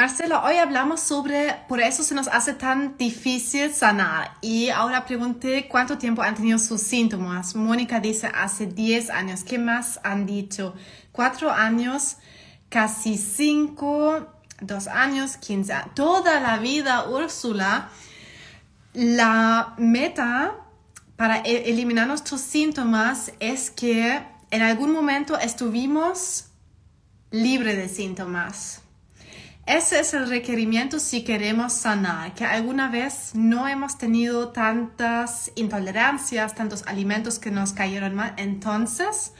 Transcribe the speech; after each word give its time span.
Marcela, 0.00 0.42
hoy 0.46 0.56
hablamos 0.56 1.00
sobre 1.00 1.56
por 1.68 1.78
eso 1.78 2.02
se 2.02 2.14
nos 2.14 2.26
hace 2.28 2.54
tan 2.54 2.96
difícil 2.96 3.70
sanar. 3.74 4.34
Y 4.40 4.70
ahora 4.70 5.04
pregunté 5.04 5.68
cuánto 5.68 5.98
tiempo 5.98 6.22
han 6.22 6.34
tenido 6.34 6.58
sus 6.58 6.80
síntomas. 6.80 7.54
Mónica 7.54 8.00
dice 8.00 8.28
hace 8.34 8.64
10 8.64 9.10
años. 9.10 9.44
¿Qué 9.44 9.58
más 9.58 10.00
han 10.02 10.24
dicho? 10.24 10.74
Cuatro 11.12 11.50
años, 11.50 12.16
casi 12.70 13.18
cinco, 13.18 14.26
dos 14.62 14.88
años, 14.88 15.36
15. 15.36 15.74
Toda 15.94 16.40
la 16.40 16.56
vida, 16.56 17.06
Úrsula. 17.06 17.90
La 18.94 19.74
meta 19.76 20.54
para 21.16 21.40
e-, 21.40 21.68
eliminar 21.68 22.06
nuestros 22.06 22.40
síntomas 22.40 23.32
es 23.38 23.70
que 23.70 24.22
en 24.50 24.62
algún 24.62 24.92
momento 24.92 25.38
estuvimos 25.38 26.46
libre 27.30 27.76
de 27.76 27.90
síntomas. 27.90 28.80
Ese 29.70 30.00
es 30.00 30.14
el 30.14 30.28
requerimiento 30.28 30.98
si 30.98 31.22
queremos 31.22 31.74
sanar, 31.74 32.34
que 32.34 32.44
alguna 32.44 32.88
vez 32.88 33.30
no 33.34 33.68
hemos 33.68 33.98
tenido 33.98 34.48
tantas 34.48 35.52
intolerancias, 35.54 36.56
tantos 36.56 36.82
alimentos 36.88 37.38
que 37.38 37.52
nos 37.52 37.72
cayeron 37.72 38.16
mal. 38.16 38.34
Entonces, 38.36 39.32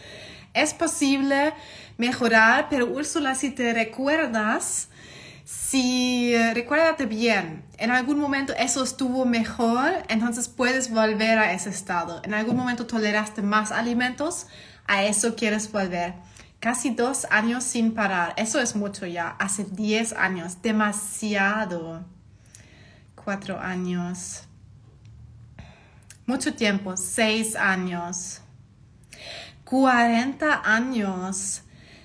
es 0.54 0.72
posible 0.72 1.52
mejorar, 1.98 2.68
pero 2.70 2.86
Úrsula, 2.86 3.34
si 3.34 3.50
te 3.50 3.74
recuerdas, 3.74 4.88
si 5.44 6.32
recuérdate 6.54 7.06
bien, 7.06 7.64
en 7.78 7.90
algún 7.90 8.20
momento 8.20 8.54
eso 8.56 8.84
estuvo 8.84 9.24
mejor, 9.24 9.90
entonces 10.06 10.46
puedes 10.46 10.92
volver 10.92 11.40
a 11.40 11.52
ese 11.54 11.70
estado. 11.70 12.22
En 12.22 12.34
algún 12.34 12.56
momento 12.56 12.86
toleraste 12.86 13.42
más 13.42 13.72
alimentos, 13.72 14.46
a 14.86 15.02
eso 15.02 15.34
quieres 15.34 15.72
volver 15.72 16.14
casi 16.60 16.90
dos 16.90 17.26
años 17.30 17.64
sin 17.64 17.94
parar. 17.94 18.34
Eso 18.36 18.60
es 18.60 18.76
mucho 18.76 19.06
ya. 19.06 19.30
Hace 19.38 19.64
diez 19.64 20.12
años. 20.12 20.62
Demasiado. 20.62 22.04
Cuatro 23.16 23.58
años. 23.58 24.44
Mucho 26.26 26.54
tiempo. 26.54 26.96
Seis 26.96 27.56
años. 27.56 28.42
Cuarenta 29.64 30.60
años. 30.62 31.62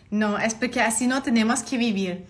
No, 0.09 0.39
es 0.39 0.55
porque 0.55 0.81
así 0.81 1.07
no 1.07 1.21
tenemos 1.21 1.61
que 1.61 1.77
vivir. 1.77 2.25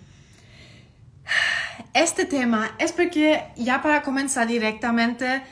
Este 1.94 2.24
tema 2.26 2.72
es 2.78 2.92
porque 2.92 3.44
ya 3.56 3.80
para 3.82 4.02
comenzar 4.02 4.46
directamente, 4.46 5.42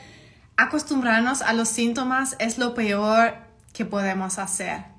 acostumbrarnos 0.57 1.41
a 1.41 1.53
los 1.53 1.69
síntomas 1.69 2.35
es 2.39 2.57
lo 2.57 2.73
peor 2.73 3.35
que 3.73 3.85
podemos 3.85 4.37
hacer 4.37 4.94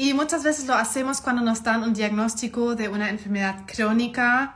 y 0.00 0.14
muchas 0.14 0.42
veces 0.42 0.66
lo 0.66 0.72
hacemos 0.72 1.20
cuando 1.20 1.42
nos 1.42 1.62
dan 1.62 1.82
un 1.82 1.92
diagnóstico 1.92 2.74
de 2.74 2.88
una 2.88 3.10
enfermedad 3.10 3.66
crónica. 3.66 4.54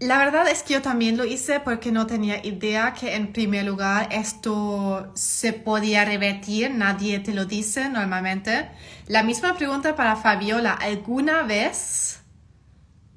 La 0.00 0.18
verdad 0.18 0.48
es 0.48 0.64
que 0.64 0.74
yo 0.74 0.82
también 0.82 1.16
lo 1.16 1.24
hice 1.24 1.60
porque 1.60 1.92
no 1.92 2.08
tenía 2.08 2.44
idea 2.44 2.94
que 2.94 3.14
en 3.14 3.32
primer 3.32 3.64
lugar 3.64 4.08
esto 4.10 5.12
se 5.14 5.52
podía 5.52 6.04
revertir, 6.04 6.72
nadie 6.74 7.20
te 7.20 7.32
lo 7.32 7.44
dice 7.44 7.88
normalmente. 7.88 8.70
La 9.06 9.22
misma 9.22 9.54
pregunta 9.54 9.94
para 9.94 10.16
Fabiola, 10.16 10.72
¿alguna 10.72 11.44
vez 11.44 12.22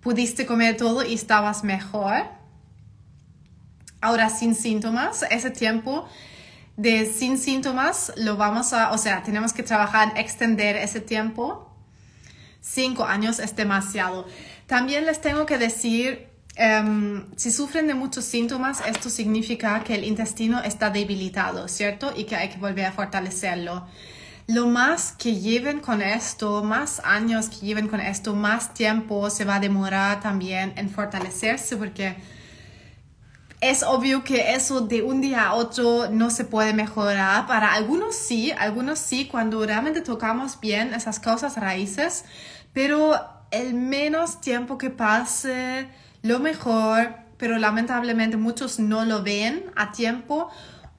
pudiste 0.01 0.45
comer 0.45 0.77
todo 0.77 1.03
y 1.03 1.15
estabas 1.15 1.63
mejor? 1.63 2.25
Ahora 4.01 4.29
sin 4.29 4.53
síntomas, 4.53 5.25
ese 5.31 5.49
tiempo 5.49 6.07
de 6.77 7.05
sin 7.05 7.37
síntomas, 7.37 8.11
lo 8.17 8.35
vamos 8.35 8.73
a, 8.73 8.91
o 8.91 8.97
sea, 8.97 9.23
tenemos 9.23 9.53
que 9.53 9.63
trabajar 9.63 10.11
en 10.11 10.17
extender 10.17 10.75
ese 10.75 11.01
tiempo. 11.01 11.69
Cinco 12.61 13.05
años 13.05 13.39
es 13.39 13.55
demasiado. 13.55 14.25
También 14.67 15.05
les 15.05 15.21
tengo 15.21 15.45
que 15.45 15.57
decir, 15.57 16.29
em, 16.55 17.25
si 17.35 17.51
sufren 17.51 17.87
de 17.87 17.93
muchos 17.93 18.25
síntomas, 18.25 18.81
esto 18.87 19.09
significa 19.09 19.83
que 19.83 19.95
el 19.95 20.03
intestino 20.03 20.63
está 20.63 20.89
debilitado, 20.89 21.67
¿cierto? 21.67 22.13
Y 22.15 22.23
que 22.23 22.35
hay 22.35 22.49
que 22.49 22.57
volver 22.57 22.85
a 22.85 22.91
fortalecerlo. 22.91 23.85
Lo 24.47 24.67
más 24.67 25.13
que 25.13 25.39
lleven 25.39 25.79
con 25.79 26.01
esto, 26.01 26.63
más 26.63 27.01
años 27.05 27.49
que 27.49 27.65
lleven 27.65 27.87
con 27.87 28.01
esto, 28.01 28.35
más 28.35 28.73
tiempo 28.73 29.29
se 29.29 29.45
va 29.45 29.55
a 29.55 29.59
demorar 29.59 30.19
también 30.21 30.73
en 30.75 30.89
fortalecerse 30.89 31.77
porque 31.77 32.15
es 33.63 33.81
obvio 33.81 34.25
que 34.25 34.55
eso 34.55 34.81
de 34.81 35.01
un 35.03 35.21
día 35.21 35.47
a 35.47 35.53
otro 35.53 36.09
no 36.09 36.29
se 36.29 36.43
puede 36.43 36.73
mejorar. 36.73 37.47
Para 37.47 37.73
algunos 37.73 38.13
sí, 38.15 38.51
algunos 38.51 38.99
sí, 38.99 39.25
cuando 39.27 39.65
realmente 39.65 40.01
tocamos 40.01 40.59
bien 40.59 40.93
esas 40.93 41.19
causas 41.19 41.55
raíces, 41.55 42.25
pero 42.73 43.13
el 43.51 43.73
menos 43.73 44.41
tiempo 44.41 44.77
que 44.77 44.89
pase, 44.89 45.87
lo 46.23 46.39
mejor, 46.39 47.15
pero 47.37 47.57
lamentablemente 47.57 48.35
muchos 48.35 48.79
no 48.79 49.05
lo 49.05 49.23
ven 49.23 49.71
a 49.77 49.93
tiempo 49.93 50.49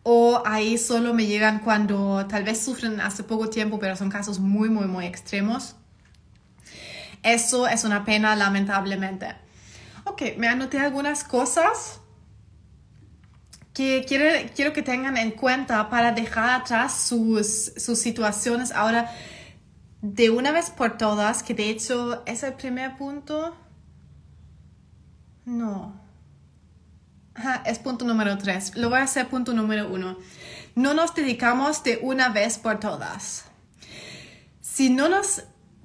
o 0.03 0.43
ahí 0.47 0.79
solo 0.79 1.13
me 1.13 1.27
llegan 1.27 1.59
cuando 1.59 2.27
tal 2.29 2.45
vez 2.45 2.65
sufren 2.65 3.01
hace 3.01 3.25
poco 3.25 3.51
tiempo, 3.51 3.79
pero 3.79 3.95
son 3.97 4.09
casos 4.09 4.39
muy, 4.39 4.71
muy, 4.71 4.87
muy 4.87 5.05
extremos. 5.05 5.77
Eso 7.23 7.67
es 7.69 7.85
una 7.85 8.05
pena, 8.05 8.37
lamentablemente. 8.37 9.35
Ok, 10.05 10.23
me 10.39 10.49
anoté 10.49 10.79
algunas 10.79 11.25
cosas 11.25 12.01
que 13.75 14.05
quiero, 14.07 14.73
que 14.73 14.83
tengan 14.83 15.17
en 15.17 15.33
cuenta 15.33 15.91
para 15.91 16.13
dejar 16.13 16.61
atrás 16.61 16.97
sus, 17.09 17.73
sus 17.77 17.99
situaciones 17.99 18.71
ahora 18.71 19.11
de 20.01 20.31
una 20.31 20.53
vez 20.53 20.71
por 20.71 20.97
todas, 20.97 21.43
que 21.43 21.55
de 21.55 21.71
hecho 21.71 22.23
es 22.25 22.45
el 22.45 22.55
primer 22.55 22.97
punto. 22.97 23.57
No. 25.45 26.01
es 27.67 27.81
punto 27.81 28.05
número 28.05 28.39
tres. 28.39 28.77
Lo 28.77 28.91
voy 28.91 29.01
a 29.01 29.03
hacer 29.03 29.29
punto 29.29 29.53
número 29.53 29.93
uno. 29.93 30.19
No 30.77 30.95
nos 30.95 31.15
dedicamos 31.15 31.83
de 31.83 31.99
una 32.01 32.29
vez 32.29 32.59
por 32.59 32.79
todas. 32.79 33.47
Si 34.61 34.89
no 34.89 35.09
nos 35.09 35.43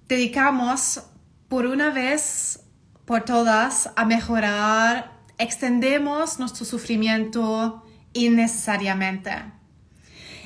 dedicamos 0.07 1.01
por 1.47 1.65
una 1.65 1.89
vez 1.89 2.61
por 3.05 3.25
todas 3.25 3.89
a 3.95 4.05
mejorar 4.05 5.18
extendemos 5.39 6.37
nuestro 6.37 6.65
sufrimiento 6.65 7.83
innecesariamente. 8.13 9.31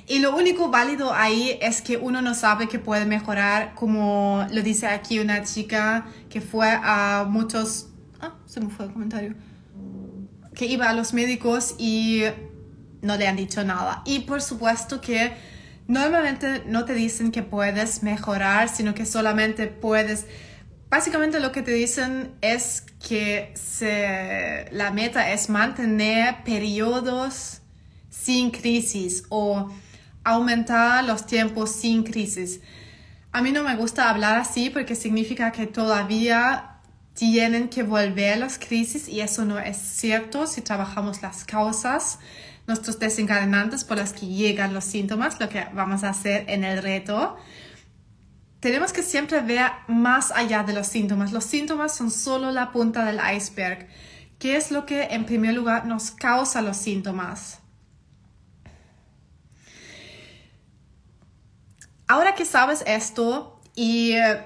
Y 0.07 0.19
lo 0.19 0.35
único 0.35 0.69
válido 0.69 1.13
ahí 1.13 1.57
es 1.61 1.81
que 1.81 1.97
uno 1.97 2.21
no 2.21 2.35
sabe 2.35 2.67
que 2.67 2.77
puede 2.77 3.05
mejorar, 3.05 3.73
como 3.73 4.45
lo 4.51 4.61
dice 4.61 4.87
aquí 4.87 5.19
una 5.19 5.43
chica 5.43 6.05
que 6.29 6.41
fue 6.41 6.67
a 6.69 7.25
muchos... 7.27 7.87
Ah, 8.21 8.35
se 8.45 8.59
me 8.59 8.69
fue 8.69 8.85
el 8.85 8.93
comentario. 8.93 9.35
Que 10.53 10.65
iba 10.65 10.89
a 10.89 10.93
los 10.93 11.13
médicos 11.13 11.75
y 11.77 12.23
no 13.01 13.15
le 13.17 13.27
han 13.27 13.37
dicho 13.37 13.63
nada. 13.63 14.01
Y 14.05 14.19
por 14.19 14.41
supuesto 14.41 14.99
que 15.01 15.33
normalmente 15.87 16.63
no 16.67 16.85
te 16.85 16.93
dicen 16.93 17.31
que 17.31 17.41
puedes 17.41 18.03
mejorar, 18.03 18.69
sino 18.69 18.93
que 18.93 19.05
solamente 19.05 19.67
puedes 19.67 20.27
Básicamente 20.93 21.39
lo 21.39 21.51
que 21.51 21.63
te 21.63 21.71
dicen 21.71 22.35
es 22.41 22.83
que 22.99 23.51
la 24.71 24.91
meta 24.91 25.31
es 25.31 25.49
mantener 25.49 26.43
periodos 26.43 27.61
sin 28.11 28.51
crisis 28.51 29.23
o 29.29 29.71
aumentar 30.23 31.03
los 31.03 31.25
tiempos 31.25 31.71
sin 31.71 32.03
crisis. 32.03 32.61
A 33.31 33.41
mí 33.41 33.51
no 33.51 33.63
me 33.63 33.75
gusta 33.75 34.07
hablar 34.07 34.37
así 34.37 34.69
porque 34.69 34.93
significa 34.93 35.51
que 35.51 35.65
todavía 35.65 36.75
tienen 37.15 37.69
que 37.69 37.81
volver 37.81 38.37
las 38.37 38.59
crisis 38.59 39.07
y 39.07 39.21
eso 39.21 39.45
no 39.45 39.57
es 39.57 39.77
cierto 39.77 40.45
si 40.45 40.61
trabajamos 40.61 41.23
las 41.23 41.43
causas, 41.43 42.19
nuestros 42.67 42.99
desencadenantes 42.99 43.83
por 43.83 43.97
las 43.97 44.13
que 44.13 44.27
llegan 44.27 44.75
los 44.75 44.83
síntomas, 44.83 45.39
lo 45.39 45.49
que 45.49 45.65
vamos 45.73 46.03
a 46.03 46.09
hacer 46.09 46.45
en 46.49 46.63
el 46.63 46.83
reto 46.83 47.35
tenemos 48.63 48.93
que 48.93 49.03
siempre 49.03 49.41
ver 49.41 49.69
más 49.89 50.31
allá 50.31 50.63
de 50.63 50.71
los 50.71 50.87
síntomas. 50.87 51.33
Los 51.33 51.43
síntomas 51.43 51.93
son 51.93 52.09
solo 52.09 52.49
la 52.49 52.71
punta 52.71 53.03
del 53.03 53.19
iceberg. 53.35 53.89
¿Qué 54.39 54.55
es 54.55 54.71
lo 54.71 54.85
que 54.85 55.03
en 55.03 55.25
primer 55.25 55.53
lugar 55.53 55.85
nos 55.85 56.11
causa 56.11 56.61
los 56.61 56.77
síntomas? 56.77 57.59
Ahora 62.07 62.35
que 62.35 62.45
sabes 62.45 62.85
esto 62.87 63.59
y 63.75 64.13
eh, 64.13 64.41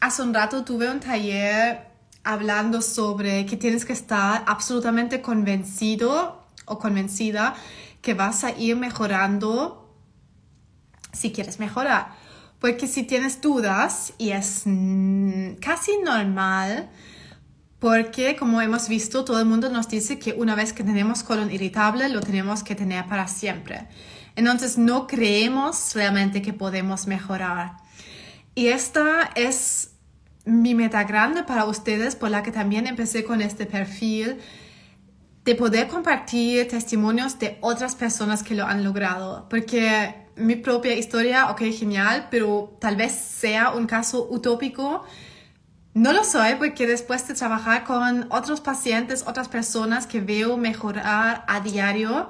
hace 0.00 0.22
un 0.22 0.32
rato 0.32 0.64
tuve 0.64 0.90
un 0.90 1.00
taller 1.00 1.86
hablando 2.24 2.80
sobre 2.80 3.44
que 3.44 3.58
tienes 3.58 3.84
que 3.84 3.92
estar 3.92 4.42
absolutamente 4.46 5.20
convencido 5.20 6.46
o 6.64 6.78
convencida 6.78 7.54
que 8.00 8.14
vas 8.14 8.42
a 8.42 8.52
ir 8.52 8.76
mejorando 8.76 9.94
si 11.12 11.30
quieres 11.30 11.58
mejorar. 11.58 12.19
Porque 12.60 12.86
si 12.86 13.04
tienes 13.04 13.40
dudas, 13.40 14.12
y 14.18 14.30
es 14.30 14.64
casi 15.60 15.92
normal, 16.04 16.90
porque 17.78 18.36
como 18.36 18.60
hemos 18.60 18.88
visto, 18.88 19.24
todo 19.24 19.40
el 19.40 19.46
mundo 19.46 19.70
nos 19.70 19.88
dice 19.88 20.18
que 20.18 20.34
una 20.34 20.54
vez 20.54 20.74
que 20.74 20.84
tenemos 20.84 21.22
colon 21.22 21.50
irritable, 21.50 22.10
lo 22.10 22.20
tenemos 22.20 22.62
que 22.62 22.74
tener 22.74 23.06
para 23.06 23.26
siempre. 23.26 23.88
Entonces 24.36 24.76
no 24.76 25.06
creemos 25.06 25.94
realmente 25.94 26.42
que 26.42 26.52
podemos 26.52 27.06
mejorar. 27.06 27.78
Y 28.54 28.66
esta 28.66 29.30
es 29.34 29.92
mi 30.44 30.74
meta 30.74 31.04
grande 31.04 31.42
para 31.44 31.64
ustedes, 31.64 32.16
por 32.16 32.30
la 32.30 32.42
que 32.42 32.52
también 32.52 32.86
empecé 32.86 33.24
con 33.24 33.40
este 33.40 33.64
perfil, 33.64 34.38
de 35.44 35.54
poder 35.54 35.88
compartir 35.88 36.68
testimonios 36.68 37.38
de 37.38 37.56
otras 37.62 37.94
personas 37.94 38.42
que 38.42 38.54
lo 38.54 38.66
han 38.66 38.84
logrado. 38.84 39.48
Porque 39.48 40.19
mi 40.36 40.56
propia 40.56 40.94
historia, 40.94 41.50
ok, 41.50 41.62
genial, 41.72 42.28
pero 42.30 42.76
tal 42.80 42.96
vez 42.96 43.12
sea 43.12 43.70
un 43.70 43.86
caso 43.86 44.26
utópico. 44.30 45.04
No 45.92 46.12
lo 46.12 46.24
soy 46.24 46.54
porque 46.54 46.86
después 46.86 47.26
de 47.26 47.34
trabajar 47.34 47.84
con 47.84 48.26
otros 48.30 48.60
pacientes, 48.60 49.24
otras 49.26 49.48
personas 49.48 50.06
que 50.06 50.20
veo 50.20 50.56
mejorar 50.56 51.44
a 51.48 51.60
diario, 51.60 52.28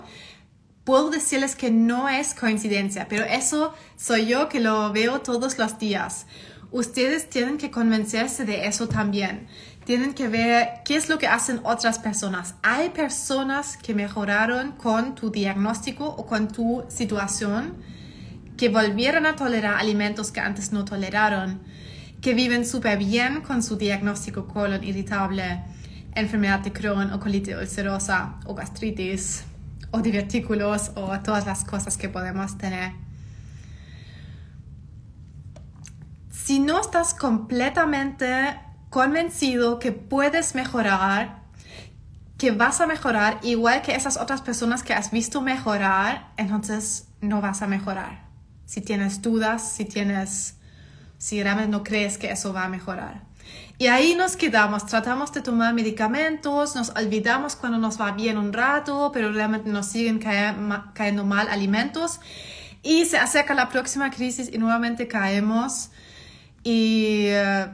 puedo 0.84 1.10
decirles 1.10 1.56
que 1.56 1.70
no 1.70 2.08
es 2.08 2.34
coincidencia, 2.34 3.06
pero 3.08 3.24
eso 3.24 3.74
soy 3.96 4.26
yo 4.26 4.48
que 4.48 4.60
lo 4.60 4.92
veo 4.92 5.20
todos 5.20 5.58
los 5.58 5.78
días. 5.78 6.26
Ustedes 6.72 7.28
tienen 7.28 7.58
que 7.58 7.70
convencerse 7.70 8.44
de 8.44 8.66
eso 8.66 8.88
también. 8.88 9.48
Tienen 9.90 10.14
que 10.14 10.28
ver 10.28 10.82
qué 10.84 10.94
es 10.94 11.08
lo 11.08 11.18
que 11.18 11.26
hacen 11.26 11.58
otras 11.64 11.98
personas. 11.98 12.54
Hay 12.62 12.90
personas 12.90 13.76
que 13.76 13.92
mejoraron 13.92 14.70
con 14.70 15.16
tu 15.16 15.32
diagnóstico 15.32 16.06
o 16.06 16.26
con 16.26 16.46
tu 16.46 16.84
situación, 16.88 17.74
que 18.56 18.68
volvieron 18.68 19.26
a 19.26 19.34
tolerar 19.34 19.80
alimentos 19.80 20.30
que 20.30 20.38
antes 20.38 20.70
no 20.70 20.84
toleraron, 20.84 21.60
que 22.20 22.34
viven 22.34 22.64
súper 22.64 22.98
bien 22.98 23.40
con 23.40 23.64
su 23.64 23.74
diagnóstico 23.74 24.46
colon 24.46 24.84
irritable, 24.84 25.64
enfermedad 26.14 26.60
de 26.60 26.72
Crohn 26.72 27.12
o 27.12 27.18
colitis 27.18 27.56
ulcerosa 27.56 28.36
o 28.46 28.54
gastritis 28.54 29.42
o 29.90 30.02
divertículos 30.02 30.92
o 30.94 31.18
todas 31.18 31.46
las 31.46 31.64
cosas 31.64 31.96
que 31.96 32.08
podemos 32.08 32.56
tener. 32.58 32.92
Si 36.30 36.60
no 36.60 36.80
estás 36.80 37.12
completamente 37.12 38.69
convencido 38.90 39.78
que 39.78 39.92
puedes 39.92 40.54
mejorar, 40.54 41.40
que 42.36 42.50
vas 42.50 42.80
a 42.80 42.86
mejorar 42.86 43.38
igual 43.42 43.82
que 43.82 43.94
esas 43.94 44.16
otras 44.16 44.42
personas 44.42 44.82
que 44.82 44.92
has 44.92 45.10
visto 45.10 45.40
mejorar, 45.40 46.32
entonces 46.36 47.06
no 47.20 47.40
vas 47.40 47.62
a 47.62 47.66
mejorar. 47.66 48.24
Si 48.66 48.80
tienes 48.80 49.22
dudas, 49.22 49.72
si 49.72 49.84
tienes, 49.84 50.56
si 51.18 51.42
realmente 51.42 51.70
no 51.70 51.82
crees 51.84 52.18
que 52.18 52.30
eso 52.30 52.52
va 52.52 52.64
a 52.64 52.68
mejorar. 52.68 53.22
Y 53.78 53.86
ahí 53.86 54.14
nos 54.14 54.36
quedamos, 54.36 54.86
tratamos 54.86 55.32
de 55.32 55.40
tomar 55.40 55.72
medicamentos, 55.72 56.76
nos 56.76 56.90
olvidamos 56.90 57.56
cuando 57.56 57.78
nos 57.78 58.00
va 58.00 58.12
bien 58.12 58.36
un 58.36 58.52
rato, 58.52 59.10
pero 59.12 59.32
realmente 59.32 59.70
nos 59.70 59.86
siguen 59.86 60.18
cayendo 60.18 61.24
mal 61.24 61.48
alimentos 61.48 62.20
y 62.82 63.06
se 63.06 63.18
acerca 63.18 63.54
la 63.54 63.68
próxima 63.68 64.10
crisis 64.10 64.50
y 64.52 64.58
nuevamente 64.58 65.08
caemos 65.08 65.90
y 66.62 67.26
eh, 67.28 67.68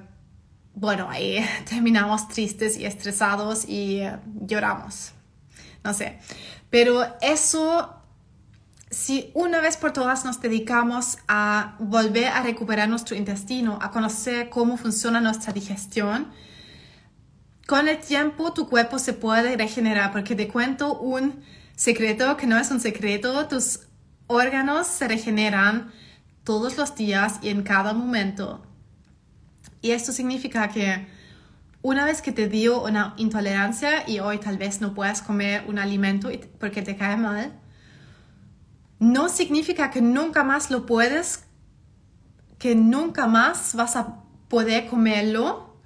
bueno, 0.76 1.08
ahí 1.11 1.44
terminamos 1.69 2.28
tristes 2.28 2.76
y 2.76 2.84
estresados 2.84 3.67
y 3.67 4.00
eh, 4.00 4.17
lloramos. 4.46 5.12
No 5.82 5.93
sé, 5.94 6.19
pero 6.70 7.05
eso 7.20 7.93
si 8.90 9.31
una 9.34 9.61
vez 9.61 9.76
por 9.76 9.93
todas 9.93 10.25
nos 10.25 10.40
dedicamos 10.40 11.19
a 11.26 11.76
volver 11.78 12.28
a 12.28 12.43
recuperar 12.43 12.88
nuestro 12.88 13.17
intestino, 13.17 13.78
a 13.82 13.90
conocer 13.90 14.49
cómo 14.49 14.76
funciona 14.76 15.20
nuestra 15.20 15.52
digestión, 15.52 16.28
con 17.67 17.88
el 17.88 17.99
tiempo 17.99 18.52
tu 18.52 18.69
cuerpo 18.69 18.99
se 18.99 19.12
puede 19.12 19.56
regenerar, 19.56 20.12
porque 20.12 20.37
te 20.37 20.46
cuento 20.46 20.99
un 20.99 21.43
secreto 21.75 22.37
que 22.37 22.46
no 22.46 22.58
es 22.58 22.70
un 22.70 22.81
secreto, 22.81 23.49
tus 23.49 23.81
órganos 24.29 24.87
se 24.87 25.08
regeneran 25.08 25.90
todos 26.44 26.76
los 26.76 26.94
días 26.94 27.38
y 27.43 27.49
en 27.49 27.62
cada 27.62 27.93
momento. 27.93 28.64
Y 29.81 29.90
esto 29.90 30.12
significa 30.12 30.69
que 30.69 31.06
una 31.82 32.05
vez 32.05 32.23
que 32.23 32.32
te 32.32 32.49
dio 32.49 32.82
una 32.82 33.14
intolerancia 33.17 34.08
y 34.08 34.19
hoy 34.19 34.38
tal 34.38 34.58
vez 34.58 34.81
no 34.81 34.94
puedas 34.94 35.23
comer 35.23 35.64
un 35.69 35.78
alimento 35.78 36.28
porque 36.58 36.82
te 36.82 36.96
cae 36.96 37.17
mal, 37.17 37.52
no 38.99 39.28
significa 39.28 39.90
que 39.90 40.00
nunca 40.00 40.43
más 40.43 40.70
lo 40.70 40.87
puedes, 40.87 41.44
que 42.58 42.75
nunca 42.75 43.26
más 43.26 43.75
vas 43.75 43.94
a 43.94 44.23
poder 44.49 44.88
comerlo 44.88 45.76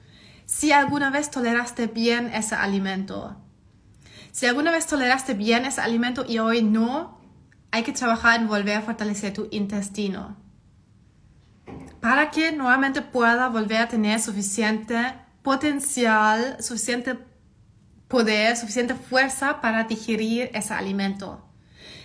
si 0.46 0.72
alguna 0.72 1.10
vez 1.10 1.30
toleraste 1.30 1.86
bien 1.86 2.32
ese 2.32 2.54
alimento. 2.54 3.36
Si 4.32 4.46
alguna 4.46 4.70
vez 4.70 4.86
toleraste 4.86 5.34
bien 5.34 5.64
ese 5.64 5.80
alimento 5.80 6.24
y 6.26 6.38
hoy 6.38 6.62
no, 6.62 7.20
hay 7.72 7.82
que 7.82 7.92
trabajar 7.92 8.40
en 8.40 8.48
volver 8.48 8.76
a 8.76 8.82
fortalecer 8.82 9.32
tu 9.32 9.48
intestino 9.50 10.36
para 12.00 12.30
que 12.30 12.52
nuevamente 12.52 13.02
pueda 13.02 13.48
volver 13.48 13.78
a 13.78 13.88
tener 13.88 14.20
suficiente 14.20 15.14
potencial, 15.42 16.56
suficiente 16.60 17.18
poder, 18.08 18.56
suficiente 18.56 18.94
fuerza 18.94 19.60
para 19.60 19.84
digerir 19.84 20.50
ese 20.54 20.74
alimento. 20.74 21.46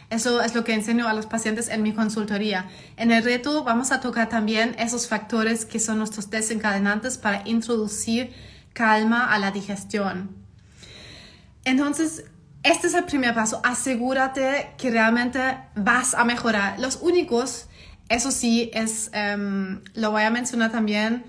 Eso 0.09 0.41
es 0.41 0.53
lo 0.53 0.63
que 0.63 0.73
enseño 0.73 1.07
a 1.07 1.13
los 1.13 1.25
pacientes 1.25 1.67
en 1.67 1.81
mi 1.81 1.93
consultoría. 1.93 2.69
En 2.95 3.11
el 3.11 3.23
reto 3.23 3.63
vamos 3.63 3.91
a 3.91 4.01
tocar 4.01 4.29
también 4.29 4.75
esos 4.77 5.07
factores 5.07 5.65
que 5.65 5.79
son 5.79 5.97
nuestros 5.97 6.29
desencadenantes 6.29 7.17
para 7.17 7.41
introducir 7.45 8.33
calma 8.73 9.33
a 9.33 9.39
la 9.39 9.51
digestión. 9.51 10.29
Entonces, 11.63 12.25
este 12.61 12.87
es 12.87 12.93
el 12.93 13.05
primer 13.05 13.33
paso. 13.33 13.61
Asegúrate 13.63 14.73
que 14.77 14.91
realmente 14.91 15.57
vas 15.75 16.13
a 16.13 16.23
mejorar. 16.23 16.79
Los 16.79 16.99
únicos, 17.01 17.67
eso 18.09 18.31
sí, 18.31 18.69
es, 18.73 19.09
em, 19.13 19.81
lo 19.93 20.11
voy 20.11 20.23
a 20.23 20.29
mencionar 20.29 20.71
también 20.71 21.25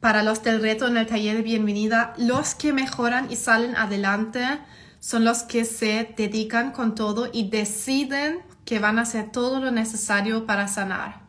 para 0.00 0.22
los 0.24 0.42
del 0.42 0.60
reto 0.60 0.88
en 0.88 0.96
el 0.96 1.06
taller 1.06 1.36
de 1.36 1.42
bienvenida, 1.42 2.12
los 2.18 2.56
que 2.56 2.72
mejoran 2.72 3.30
y 3.30 3.36
salen 3.36 3.76
adelante 3.76 4.58
son 4.98 5.24
los 5.24 5.44
que 5.44 5.64
se 5.64 6.12
dedican 6.16 6.72
con 6.72 6.94
todo 6.94 7.30
y 7.32 7.48
deciden 7.48 8.40
que 8.64 8.80
van 8.80 8.98
a 8.98 9.02
hacer 9.02 9.30
todo 9.30 9.60
lo 9.60 9.70
necesario 9.70 10.44
para 10.44 10.66
sanar. 10.66 11.22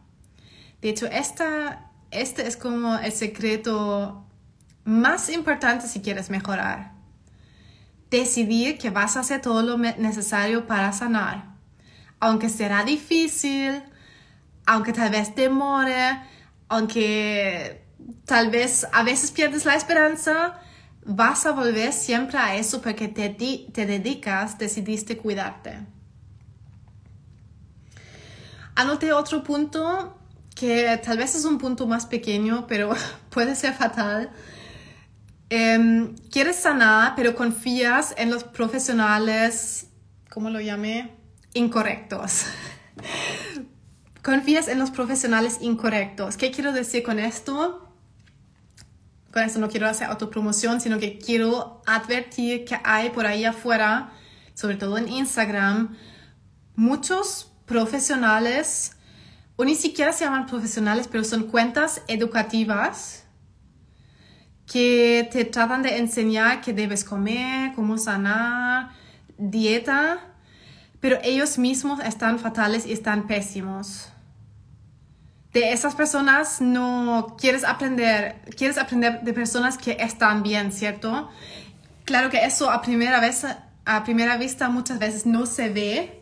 De 0.82 0.90
hecho, 0.90 1.06
esta, 1.06 1.92
este 2.10 2.48
es 2.48 2.58
como 2.58 2.98
el 2.98 3.12
secreto 3.12 4.26
más 4.86 5.30
importante 5.30 5.88
si 5.88 6.02
quieres 6.02 6.30
mejorar. 6.30 6.94
Decidir 8.10 8.78
que 8.78 8.90
vas 8.90 9.18
a 9.18 9.22
hacer 9.22 9.42
todo 9.42 9.62
lo 9.62 9.78
necesario 9.78 10.68
para 10.68 10.94
sanar. 10.94 11.54
Aunque 12.20 12.50
será 12.50 12.84
difícil, 12.84 13.84
aunque 14.66 14.94
tal 14.94 15.12
vez 15.12 15.36
demore, 15.36 16.20
aunque 16.70 17.86
tal 18.26 18.50
vez 18.50 18.88
a 18.92 19.04
veces 19.04 19.32
pierdes 19.32 19.66
la 19.66 19.76
esperanza, 19.76 20.60
vas 21.06 21.46
a 21.46 21.52
volver 21.52 21.94
siempre 21.94 22.38
a 22.38 22.56
eso 22.56 22.82
porque 22.82 23.08
te, 23.08 23.30
te 23.30 23.86
dedicas, 23.86 24.58
decidiste 24.58 25.18
cuidarte. 25.18 25.80
Anoté 28.76 29.14
otro 29.14 29.44
punto 29.44 30.18
que 30.56 31.00
tal 31.04 31.18
vez 31.18 31.36
es 31.36 31.46
un 31.46 31.58
punto 31.58 31.88
más 31.88 32.06
pequeño, 32.06 32.66
pero 32.68 32.94
puede 33.30 33.56
ser 33.56 33.74
fatal. 33.74 34.32
Em, 35.50 36.16
quieres 36.32 36.56
sanar, 36.56 37.14
pero 37.16 37.36
confías 37.36 38.16
en 38.18 38.32
los 38.32 38.44
profesionales, 38.44 39.88
¿cómo 40.30 40.50
lo 40.50 40.60
llamé? 40.60 41.12
Incorrectos. 41.54 42.46
Confías 44.24 44.68
en 44.68 44.80
los 44.80 44.90
profesionales 44.90 45.58
incorrectos. 45.62 46.38
¿Qué 46.38 46.52
quiero 46.52 46.72
decir 46.72 47.04
con 47.04 47.20
esto? 47.20 47.90
con 49.34 49.42
esto 49.42 49.58
no 49.58 49.68
quiero 49.68 49.88
hacer 49.88 50.08
autopromoción, 50.08 50.80
sino 50.80 51.00
que 51.00 51.18
quiero 51.18 51.82
advertir 51.88 52.66
que 52.66 52.80
hay 52.84 53.10
por 53.10 53.26
ahí 53.26 53.46
afuera, 53.46 54.12
sobre 54.54 54.76
todo 54.76 54.96
en 55.00 55.10
Instagram, 55.10 55.98
muchos 56.76 57.52
profesionales, 57.66 58.96
o 59.56 59.66
ni 59.66 59.74
siquiera 59.74 60.14
se 60.14 60.26
llaman 60.26 60.46
profesionales, 60.46 61.08
pero 61.12 61.24
son 61.24 61.46
cuentas 61.48 62.04
educativas 62.08 63.26
que 64.72 65.28
te 65.32 65.46
tratan 65.46 65.82
de 65.82 65.98
enseñar 65.98 66.62
qué 66.62 66.72
debes 66.72 67.04
comer, 67.04 67.74
cómo 67.74 67.98
sanar, 67.98 68.92
dieta, 69.40 70.20
pero 71.00 71.18
ellos 71.24 71.58
mismos 71.58 72.00
están 72.02 72.38
fatales 72.38 72.86
y 72.86 72.94
están 72.94 73.26
pésimos 73.26 74.13
de 75.54 75.72
esas 75.72 75.94
personas 75.94 76.62
no 76.62 77.36
quieres 77.40 77.64
aprender, 77.64 78.42
quieres 78.58 78.78
aprender 78.78 79.22
de 79.22 79.34
personas 79.34 79.78
que 79.78 79.98
están 80.00 80.42
bien, 80.42 80.72
¿cierto? 80.72 81.30
Claro 82.06 82.30
que 82.32 82.44
eso 82.44 82.72
a 82.72 82.82
primera 82.82 83.20
vez, 83.20 83.46
a 83.86 84.04
primera 84.04 84.38
vista 84.38 84.70
muchas 84.70 84.98
veces 84.98 85.28
no 85.28 85.46
se 85.46 85.70
ve, 85.70 86.20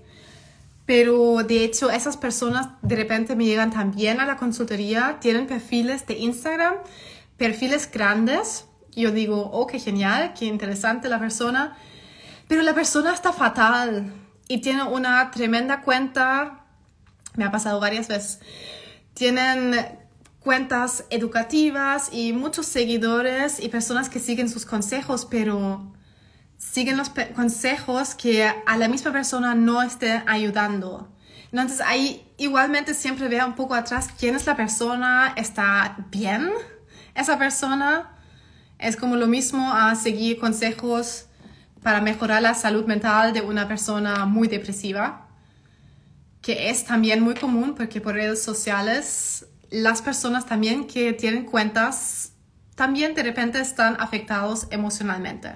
pero 0.86 1.44
de 1.44 1.64
hecho 1.64 1.90
esas 1.90 2.18
personas 2.18 2.68
de 2.82 2.98
repente 2.98 3.38
me 3.38 3.46
llegan 3.46 3.72
también 3.72 4.20
a 4.20 4.26
la 4.26 4.36
consultoría, 4.36 5.18
tienen 5.22 5.48
perfiles 5.48 6.06
de 6.06 6.18
Instagram, 6.18 6.76
perfiles 7.38 7.90
grandes. 7.90 8.66
Yo 8.94 9.12
digo, 9.12 9.50
oh, 9.54 9.66
qué 9.66 9.80
genial, 9.80 10.34
qué 10.38 10.46
interesante 10.46 11.08
la 11.08 11.20
persona, 11.20 11.78
pero 12.50 12.62
la 12.64 12.74
persona 12.74 13.14
está 13.14 13.32
fatal 13.32 14.14
y 14.50 14.60
tiene 14.60 14.84
una 14.84 15.32
tremenda 15.32 15.82
cuenta, 15.82 16.66
me 17.36 17.46
ha 17.46 17.52
pasado 17.52 17.80
varias 17.80 18.10
veces 18.10 18.42
tienen 19.14 19.76
cuentas 20.40 21.06
educativas 21.10 22.10
y 22.12 22.34
muchos 22.34 22.66
seguidores 22.66 23.60
y 23.60 23.70
personas 23.70 24.10
que 24.10 24.20
siguen 24.20 24.50
sus 24.50 24.66
consejos, 24.66 25.26
pero 25.30 25.94
siguen 26.58 26.98
los 26.98 27.12
consejos 27.36 28.16
que 28.16 28.46
a 28.46 28.78
la 28.78 28.88
misma 28.88 29.12
persona 29.12 29.56
no 29.56 29.82
esté 29.82 30.24
ayudando. 30.28 31.12
Entonces 31.52 31.82
ahí 31.82 32.26
igualmente 32.38 32.94
siempre 32.94 33.28
vea 33.28 33.46
un 33.46 33.56
poco 33.56 33.76
atrás 33.76 34.10
quién 34.18 34.36
es 34.36 34.46
la 34.46 34.56
persona, 34.56 35.34
está 35.36 35.98
bien 36.10 36.50
esa 37.14 37.38
persona. 37.38 38.12
Es 38.80 38.96
como 38.96 39.16
lo 39.16 39.28
mismo 39.28 39.72
a 39.74 39.94
seguir 39.96 40.40
consejos 40.40 41.26
para 41.84 42.00
mejorar 42.02 42.42
la 42.42 42.54
salud 42.54 42.86
mental 42.86 43.34
de 43.34 43.42
una 43.42 43.68
persona 43.68 44.26
muy 44.26 44.48
depresiva, 44.48 45.28
que 46.42 46.70
es 46.70 46.86
también 46.86 47.22
muy 47.22 47.36
común 47.36 47.76
porque 47.76 48.02
por 48.02 48.16
redes 48.16 48.42
sociales 48.44 49.46
las 49.70 50.02
personas 50.02 50.46
también 50.46 50.88
que 50.88 51.14
tienen 51.14 51.46
cuentas 51.46 52.32
también 52.76 53.14
de 53.14 53.24
repente 53.24 53.60
están 53.60 53.96
afectados 54.00 54.68
emocionalmente. 54.72 55.54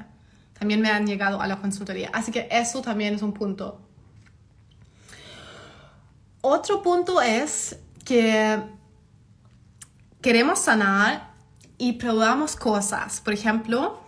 También 0.57 0.79
me 0.81 0.89
han 0.89 1.07
llegado 1.07 1.41
a 1.41 1.47
la 1.47 1.57
consultoría. 1.57 2.09
Así 2.13 2.31
que 2.31 2.47
eso 2.51 2.81
también 2.81 3.15
es 3.15 3.21
un 3.21 3.33
punto. 3.33 3.81
Otro 6.41 6.83
punto 6.83 7.21
es 7.21 7.77
que 8.05 8.61
queremos 10.21 10.59
sanar 10.59 11.33
y 11.77 11.93
probamos 11.93 12.55
cosas. 12.55 13.21
Por 13.21 13.33
ejemplo, 13.33 14.04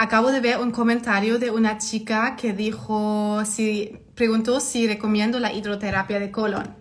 acabo 0.00 0.32
de 0.32 0.40
ver 0.40 0.58
un 0.58 0.70
comentario 0.70 1.38
de 1.38 1.50
una 1.50 1.76
chica 1.76 2.34
que 2.34 2.54
dijo, 2.54 3.44
si, 3.44 3.98
preguntó 4.14 4.58
si 4.58 4.86
recomiendo 4.86 5.38
la 5.38 5.52
hidroterapia 5.52 6.18
de 6.18 6.30
colon. 6.30 6.74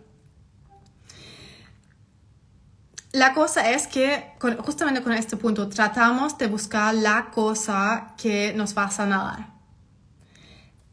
La 3.11 3.33
cosa 3.33 3.71
es 3.71 3.87
que 3.87 4.31
justamente 4.59 5.03
con 5.03 5.11
este 5.11 5.35
punto 5.35 5.67
tratamos 5.67 6.37
de 6.37 6.47
buscar 6.47 6.95
la 6.95 7.29
cosa 7.29 8.13
que 8.17 8.53
nos 8.55 8.77
va 8.77 8.85
a 8.85 8.91
sanar. 8.91 9.47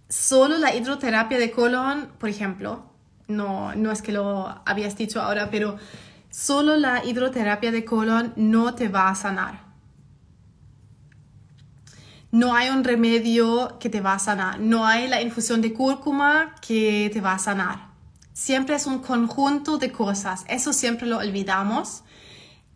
Solo 0.08 0.58
la 0.58 0.74
hidroterapia 0.74 1.38
de 1.38 1.52
colon, 1.52 2.08
por 2.18 2.28
ejemplo, 2.28 2.90
no, 3.28 3.72
no 3.76 3.92
es 3.92 4.02
que 4.02 4.10
lo 4.10 4.62
habías 4.66 4.96
dicho 4.96 5.22
ahora, 5.22 5.48
pero 5.48 5.76
solo 6.28 6.76
la 6.76 7.04
hidroterapia 7.04 7.70
de 7.70 7.84
colon 7.84 8.32
no 8.34 8.74
te 8.74 8.88
va 8.88 9.10
a 9.10 9.14
sanar. 9.14 9.65
No 12.36 12.54
hay 12.54 12.68
un 12.68 12.84
remedio 12.84 13.78
que 13.80 13.88
te 13.88 14.02
va 14.02 14.12
a 14.12 14.18
sanar. 14.18 14.60
No 14.60 14.86
hay 14.86 15.08
la 15.08 15.22
infusión 15.22 15.62
de 15.62 15.72
cúrcuma 15.72 16.54
que 16.60 17.08
te 17.10 17.22
va 17.22 17.32
a 17.32 17.38
sanar. 17.38 17.88
Siempre 18.34 18.76
es 18.76 18.84
un 18.84 18.98
conjunto 18.98 19.78
de 19.78 19.90
cosas. 19.90 20.44
Eso 20.46 20.74
siempre 20.74 21.06
lo 21.06 21.16
olvidamos. 21.16 22.02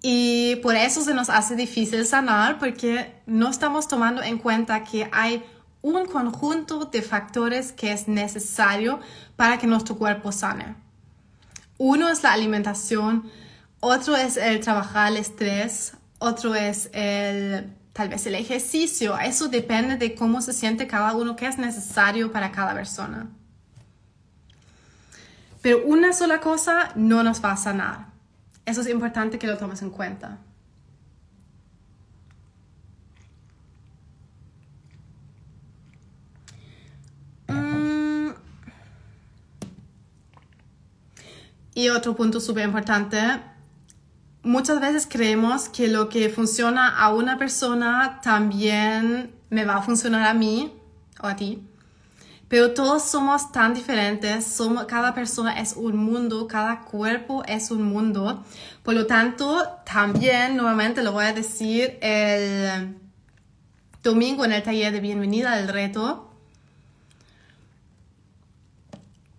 Y 0.00 0.57
por 0.62 0.76
eso 0.76 1.02
se 1.02 1.12
nos 1.12 1.29
hace 1.29 1.57
difícil 1.57 2.07
sanar 2.07 2.59
porque 2.59 3.21
no 3.26 3.50
estamos 3.50 3.87
tomando 3.87 4.23
en 4.23 4.38
cuenta 4.38 4.83
que 4.83 5.11
hay 5.12 5.45
un 5.83 6.07
conjunto 6.07 6.87
de 6.87 7.02
factores 7.02 7.73
que 7.73 7.93
es 7.93 8.09
necesario 8.09 8.99
para 9.37 9.59
que 9.59 9.67
nuestro 9.67 9.99
cuerpo 9.99 10.33
sane. 10.33 10.75
Uno 11.76 12.09
es 12.09 12.23
la 12.23 12.33
alimentación, 12.33 13.31
otro 13.81 14.17
es 14.17 14.38
el 14.38 14.61
trabajar 14.61 15.12
el 15.12 15.19
estrés, 15.19 15.93
otro 16.20 16.54
es 16.54 16.88
el 16.92 17.74
tal 17.92 18.08
vez 18.08 18.24
el 18.26 18.34
ejercicio. 18.36 19.18
Eso 19.18 19.48
depende 19.48 19.96
de 19.96 20.14
cómo 20.14 20.40
se 20.40 20.52
siente 20.52 20.86
cada 20.86 21.14
uno, 21.14 21.36
qué 21.36 21.46
es 21.46 21.58
necesario 21.58 22.30
para 22.30 22.52
cada 22.52 22.72
persona. 22.74 23.28
Pero 25.60 25.84
una 25.84 26.12
sola 26.12 26.40
cosa 26.40 26.92
no 26.94 27.22
nos 27.22 27.44
va 27.44 27.52
a 27.52 27.56
sanar. 27.56 28.06
Eso 28.64 28.80
es 28.80 28.88
importante 28.88 29.38
que 29.38 29.46
lo 29.46 29.58
tomes 29.58 29.82
en 29.82 29.90
cuenta. 29.90 30.38
Y 41.74 41.88
otro 41.88 42.14
punto 42.14 42.40
súper 42.40 42.64
importante, 42.64 43.18
muchas 44.42 44.80
veces 44.80 45.06
creemos 45.09 45.68
que 45.68 45.88
lo 45.88 46.09
que 46.09 46.28
funciona 46.28 46.97
a 46.99 47.12
una 47.12 47.38
persona 47.38 48.20
también 48.23 49.32
me 49.50 49.64
va 49.64 49.76
a 49.76 49.82
funcionar 49.82 50.26
a 50.26 50.35
mí 50.35 50.73
o 51.23 51.26
a 51.26 51.37
ti. 51.37 51.62
Pero 52.49 52.73
todos 52.73 53.04
somos 53.04 53.52
tan 53.52 53.75
diferentes, 53.75 54.44
somos, 54.44 54.87
cada 54.87 55.14
persona 55.14 55.61
es 55.61 55.75
un 55.75 55.97
mundo, 55.97 56.49
cada 56.49 56.80
cuerpo 56.80 57.44
es 57.47 57.70
un 57.70 57.82
mundo. 57.82 58.44
Por 58.82 58.94
lo 58.94 59.06
tanto, 59.06 59.64
también, 59.85 60.56
nuevamente 60.56 61.02
lo 61.04 61.12
voy 61.12 61.26
a 61.26 61.32
decir, 61.32 61.97
el 62.00 62.97
domingo 64.02 64.44
en 64.44 64.52
el 64.52 64.64
taller 64.64 64.92
de 64.92 65.00
bienvenida 65.00 65.52
al 65.52 65.68
reto, 65.68 66.32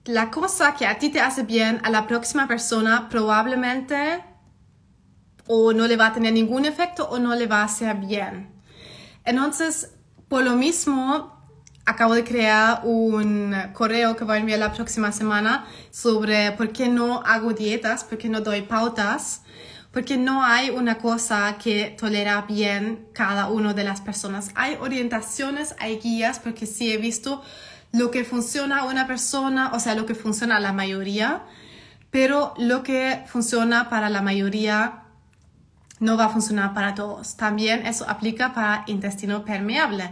la 0.05 0.31
cosa 0.31 0.75
que 0.75 0.87
a 0.87 0.97
ti 0.97 1.09
te 1.09 1.19
hace 1.19 1.43
bien 1.43 1.81
a 1.83 1.89
la 1.89 2.07
próxima 2.07 2.47
persona 2.47 3.09
probablemente 3.09 4.23
o 5.53 5.73
no 5.73 5.85
le 5.85 5.97
va 5.97 6.07
a 6.07 6.13
tener 6.13 6.31
ningún 6.31 6.63
efecto 6.63 7.09
o 7.09 7.19
no 7.19 7.35
le 7.35 7.45
va 7.45 7.59
a 7.59 7.65
hacer 7.65 7.97
bien. 7.97 8.49
Entonces, 9.25 9.91
por 10.29 10.45
lo 10.45 10.55
mismo, 10.55 11.43
acabo 11.85 12.13
de 12.13 12.23
crear 12.23 12.79
un 12.85 13.53
correo 13.73 14.15
que 14.15 14.23
voy 14.23 14.37
a 14.37 14.39
enviar 14.39 14.59
la 14.59 14.71
próxima 14.71 15.11
semana 15.11 15.65
sobre 15.89 16.53
por 16.53 16.71
qué 16.71 16.87
no 16.87 17.21
hago 17.25 17.51
dietas, 17.51 18.05
por 18.05 18.17
qué 18.17 18.29
no 18.29 18.39
doy 18.39 18.61
pautas, 18.61 19.41
porque 19.91 20.15
no 20.15 20.41
hay 20.41 20.69
una 20.69 20.99
cosa 20.99 21.57
que 21.61 21.97
tolera 21.99 22.45
bien 22.47 23.09
cada 23.13 23.49
una 23.49 23.73
de 23.73 23.83
las 23.83 23.99
personas. 23.99 24.51
Hay 24.55 24.77
orientaciones, 24.79 25.75
hay 25.79 25.99
guías, 25.99 26.39
porque 26.39 26.65
sí 26.65 26.93
he 26.93 26.97
visto 26.97 27.43
lo 27.91 28.09
que 28.09 28.23
funciona 28.23 28.79
a 28.79 28.85
una 28.85 29.05
persona, 29.05 29.71
o 29.73 29.81
sea, 29.81 29.95
lo 29.95 30.05
que 30.05 30.15
funciona 30.15 30.55
a 30.55 30.59
la 30.61 30.71
mayoría, 30.71 31.43
pero 32.09 32.53
lo 32.57 32.83
que 32.83 33.25
funciona 33.27 33.89
para 33.89 34.09
la 34.09 34.21
mayoría 34.21 35.00
no 36.01 36.17
va 36.17 36.25
a 36.25 36.29
funcionar 36.29 36.73
para 36.73 36.93
todos. 36.93 37.37
También 37.37 37.85
eso 37.85 38.05
aplica 38.09 38.53
para 38.53 38.83
intestino 38.87 39.45
permeable. 39.45 40.11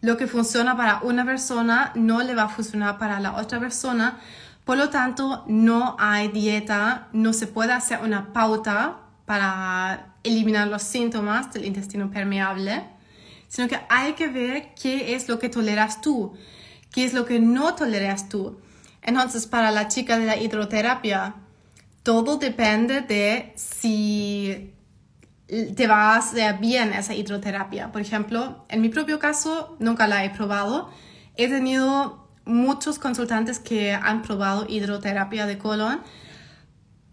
Lo 0.00 0.16
que 0.16 0.28
funciona 0.28 0.76
para 0.76 1.00
una 1.02 1.24
persona 1.24 1.90
no 1.96 2.22
le 2.22 2.36
va 2.36 2.44
a 2.44 2.48
funcionar 2.48 2.96
para 2.98 3.18
la 3.18 3.34
otra 3.34 3.58
persona. 3.58 4.20
Por 4.64 4.78
lo 4.78 4.88
tanto, 4.88 5.44
no 5.48 5.96
hay 5.98 6.28
dieta, 6.28 7.08
no 7.12 7.32
se 7.32 7.48
puede 7.48 7.72
hacer 7.72 7.98
una 8.04 8.32
pauta 8.32 8.98
para 9.26 10.14
eliminar 10.22 10.68
los 10.68 10.82
síntomas 10.82 11.52
del 11.52 11.64
intestino 11.64 12.08
permeable, 12.08 12.84
sino 13.48 13.66
que 13.66 13.80
hay 13.88 14.12
que 14.12 14.28
ver 14.28 14.74
qué 14.80 15.16
es 15.16 15.28
lo 15.28 15.40
que 15.40 15.48
toleras 15.48 16.00
tú 16.00 16.36
qué 16.92 17.04
es 17.04 17.14
lo 17.14 17.24
que 17.24 17.40
no 17.40 17.74
toleras 17.74 18.28
tú. 18.28 18.58
Entonces, 19.02 19.46
para 19.46 19.70
la 19.70 19.88
chica 19.88 20.18
de 20.18 20.26
la 20.26 20.36
hidroterapia, 20.36 21.34
todo 22.02 22.36
depende 22.36 23.00
de 23.00 23.52
si 23.56 24.72
te 25.50 25.86
va 25.86 26.14
a 26.14 26.18
hacer 26.18 26.58
bien 26.58 26.92
esa 26.92 27.14
hidroterapia. 27.14 27.90
Por 27.90 28.00
ejemplo, 28.00 28.64
en 28.68 28.80
mi 28.80 28.88
propio 28.88 29.18
caso, 29.18 29.76
nunca 29.80 30.06
la 30.06 30.24
he 30.24 30.30
probado. 30.30 30.90
He 31.36 31.48
tenido 31.48 32.28
muchos 32.44 32.98
consultantes 32.98 33.58
que 33.58 33.92
han 33.92 34.22
probado 34.22 34.66
hidroterapia 34.68 35.46
de 35.46 35.58
colon, 35.58 36.00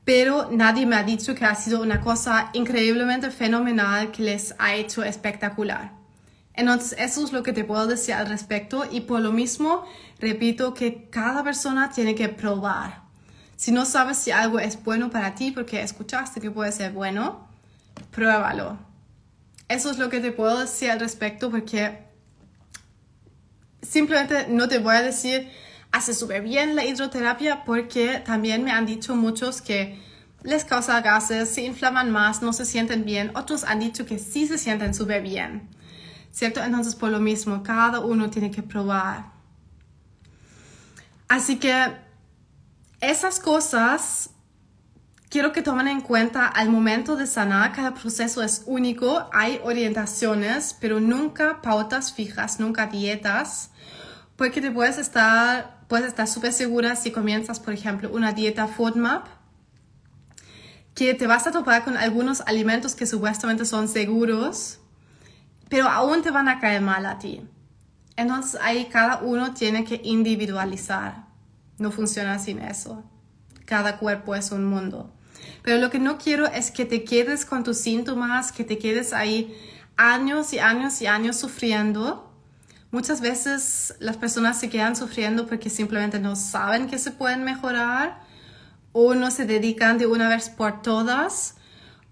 pero 0.05 0.49
nadie 0.51 0.85
me 0.85 0.95
ha 0.95 1.03
dicho 1.03 1.33
que 1.33 1.45
ha 1.45 1.55
sido 1.55 1.81
una 1.81 1.99
cosa 1.99 2.49
increíblemente 2.53 3.31
fenomenal 3.31 4.11
que 4.11 4.23
les 4.23 4.55
ha 4.59 4.75
hecho 4.75 5.03
espectacular. 5.03 5.93
Entonces, 6.53 6.95
eso 6.99 7.23
es 7.23 7.31
lo 7.31 7.43
que 7.43 7.53
te 7.53 7.63
puedo 7.63 7.87
decir 7.87 8.13
al 8.13 8.27
respecto 8.27 8.85
y 8.89 9.01
por 9.01 9.21
lo 9.21 9.31
mismo, 9.31 9.83
repito 10.19 10.73
que 10.73 11.09
cada 11.09 11.43
persona 11.43 11.89
tiene 11.91 12.15
que 12.15 12.29
probar. 12.29 13.01
Si 13.55 13.71
no 13.71 13.85
sabes 13.85 14.17
si 14.17 14.31
algo 14.31 14.59
es 14.59 14.81
bueno 14.83 15.09
para 15.09 15.33
ti 15.33 15.51
porque 15.51 15.81
escuchaste 15.81 16.39
que 16.39 16.51
puede 16.51 16.71
ser 16.71 16.91
bueno, 16.91 17.46
pruébalo. 18.11 18.77
Eso 19.67 19.91
es 19.91 19.97
lo 19.97 20.09
que 20.09 20.19
te 20.19 20.31
puedo 20.31 20.59
decir 20.59 20.91
al 20.91 20.99
respecto 20.99 21.51
porque 21.51 22.05
simplemente 23.81 24.47
no 24.49 24.67
te 24.67 24.79
voy 24.79 24.95
a 24.95 25.01
decir 25.01 25.49
hace 25.91 26.13
súper 26.13 26.41
bien 26.41 26.75
la 26.75 26.85
hidroterapia 26.85 27.63
porque 27.65 28.21
también 28.25 28.63
me 28.63 28.71
han 28.71 28.85
dicho 28.85 29.15
muchos 29.15 29.61
que 29.61 30.01
les 30.43 30.63
causa 30.63 31.01
gases, 31.01 31.49
se 31.49 31.63
inflaman 31.63 32.11
más, 32.11 32.41
no 32.41 32.53
se 32.53 32.65
sienten 32.65 33.03
bien. 33.03 33.31
Otros 33.35 33.63
han 33.63 33.79
dicho 33.79 34.05
que 34.05 34.19
sí 34.19 34.47
se 34.47 34.57
sienten 34.57 34.93
súper 34.93 35.21
bien. 35.21 35.69
¿cierto? 36.37 36.63
Entonces, 36.63 36.93
por 36.93 37.09
lo 37.09 37.19
mismo, 37.19 37.63
cada 37.63 37.99
uno 37.99 38.29
tiene 38.29 38.51
que 38.51 38.61
probar. 38.61 39.31
Así 41.27 41.57
que 41.57 41.73
esas 43.01 43.39
cosas 43.39 44.29
quiero 45.29 45.51
que 45.51 45.61
tomen 45.61 45.87
en 45.87 46.01
cuenta 46.01 46.47
al 46.47 46.69
momento 46.69 47.15
de 47.15 47.27
sanar. 47.27 47.73
Cada 47.73 47.93
proceso 47.93 48.41
es 48.41 48.63
único, 48.65 49.29
hay 49.33 49.59
orientaciones, 49.63 50.75
pero 50.79 50.99
nunca 50.99 51.61
pautas 51.61 52.13
fijas, 52.13 52.59
nunca 52.59 52.87
dietas, 52.87 53.71
porque 54.35 54.61
te 54.61 54.71
puedes 54.71 54.97
estar, 54.97 55.85
puedes 55.87 56.07
estar 56.07 56.27
súper 56.27 56.53
segura 56.53 56.95
si 56.95 57.11
comienzas, 57.11 57.59
por 57.59 57.73
ejemplo, 57.73 58.09
una 58.11 58.33
dieta 58.33 58.67
FODMAP 58.67 59.27
que 60.93 61.13
te 61.13 61.27
vas 61.27 61.45
a 61.45 61.51
topar 61.51 61.83
con 61.83 61.95
algunos 61.95 62.41
alimentos 62.41 62.95
que 62.95 63.05
supuestamente 63.05 63.65
son 63.65 63.87
seguros, 63.87 64.79
pero 65.69 65.87
aún 65.87 66.23
te 66.23 66.31
van 66.31 66.47
a 66.47 66.59
caer 66.59 66.81
mal 66.81 67.05
a 67.05 67.19
ti. 67.19 67.47
Entonces 68.15 68.59
ahí 68.63 68.85
cada 68.85 69.19
uno 69.19 69.53
tiene 69.53 69.83
que 69.83 70.01
individualizar. 70.03 71.27
No 71.77 71.91
funciona 71.91 72.39
sin 72.39 72.57
eso. 72.57 73.03
Cada 73.65 73.99
cuerpo 73.99 74.33
es 74.33 74.51
un 74.51 74.65
mundo. 74.65 75.13
Pero 75.61 75.77
lo 75.79 75.89
que 75.89 75.99
no 75.99 76.17
quiero 76.17 76.45
es 76.47 76.71
que 76.71 76.85
te 76.85 77.03
quedes 77.03 77.45
con 77.45 77.63
tus 77.63 77.77
síntomas, 77.77 78.51
que 78.51 78.63
te 78.63 78.77
quedes 78.77 79.13
ahí 79.13 79.55
años 79.97 80.53
y 80.53 80.59
años 80.59 81.01
y 81.01 81.07
años 81.07 81.37
sufriendo. 81.37 82.31
Muchas 82.91 83.19
veces 83.21 83.95
las 83.99 84.17
personas 84.17 84.59
se 84.59 84.69
quedan 84.69 84.95
sufriendo 84.95 85.45
porque 85.47 85.69
simplemente 85.69 86.19
no 86.19 86.35
saben 86.35 86.87
que 86.87 86.97
se 86.97 87.11
pueden 87.11 87.43
mejorar 87.43 88.21
o 88.93 89.13
no 89.13 89.29
se 89.29 89.45
dedican 89.45 89.97
de 89.97 90.07
una 90.07 90.29
vez 90.29 90.49
por 90.49 90.81
todas 90.81 91.55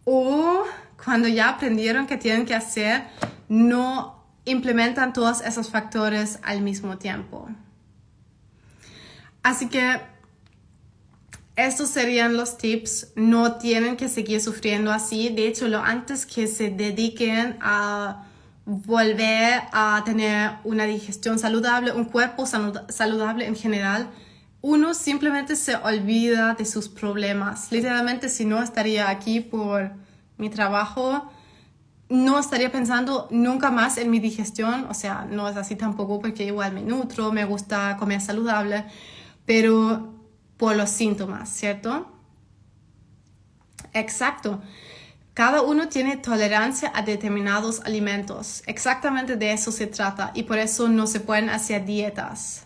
o 0.03 0.63
cuando 1.03 1.27
ya 1.27 1.49
aprendieron 1.49 2.07
que 2.07 2.17
tienen 2.17 2.45
que 2.45 2.55
hacer, 2.55 3.03
no 3.47 4.23
implementan 4.45 5.13
todos 5.13 5.41
esos 5.41 5.69
factores 5.69 6.39
al 6.43 6.61
mismo 6.61 6.97
tiempo. 6.97 7.49
Así 9.43 9.67
que 9.67 10.01
estos 11.55 11.89
serían 11.89 12.35
los 12.35 12.57
tips. 12.57 13.13
No 13.15 13.57
tienen 13.57 13.95
que 13.97 14.09
seguir 14.09 14.41
sufriendo 14.41 14.91
así. 14.91 15.29
De 15.29 15.47
hecho, 15.47 15.67
lo 15.67 15.79
antes 15.79 16.25
que 16.25 16.47
se 16.47 16.69
dediquen 16.69 17.57
a 17.61 18.25
volver 18.65 19.61
a 19.71 20.01
tener 20.05 20.53
una 20.63 20.85
digestión 20.85 21.37
saludable, 21.37 21.91
un 21.91 22.05
cuerpo 22.05 22.45
saludable 22.45 23.45
en 23.45 23.55
general, 23.55 24.09
uno 24.61 24.95
simplemente 24.95 25.55
se 25.55 25.75
olvida 25.75 26.55
de 26.55 26.65
sus 26.65 26.89
problemas. 26.89 27.71
Literalmente, 27.71 28.29
si 28.29 28.45
no 28.45 28.63
estaría 28.63 29.09
aquí 29.09 29.39
por 29.39 29.91
mi 30.37 30.49
trabajo, 30.49 31.29
no 32.09 32.39
estaría 32.39 32.71
pensando 32.71 33.27
nunca 33.29 33.69
más 33.69 33.97
en 33.97 34.09
mi 34.09 34.19
digestión. 34.19 34.87
O 34.89 34.95
sea, 34.95 35.27
no 35.29 35.47
es 35.47 35.55
así 35.55 35.75
tampoco 35.75 36.19
porque 36.19 36.45
igual 36.45 36.73
me 36.73 36.81
nutro, 36.81 37.31
me 37.31 37.45
gusta 37.45 37.95
comer 37.97 38.21
saludable, 38.21 38.85
pero 39.45 40.14
por 40.57 40.75
los 40.75 40.89
síntomas, 40.89 41.49
¿cierto? 41.49 42.11
Exacto. 43.93 44.61
Cada 45.33 45.61
uno 45.61 45.89
tiene 45.89 46.15
tolerancia 46.15 46.91
a 46.95 47.01
determinados 47.01 47.81
alimentos. 47.81 48.63
Exactamente 48.67 49.35
de 49.35 49.51
eso 49.51 49.71
se 49.71 49.87
trata 49.87 50.31
y 50.33 50.43
por 50.43 50.57
eso 50.57 50.87
no 50.87 51.07
se 51.07 51.19
pueden 51.19 51.49
hacer 51.49 51.85
dietas. 51.85 52.65